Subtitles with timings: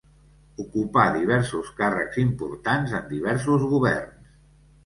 [0.63, 4.35] Ocupà diversos càrrecs importants en diversos governs.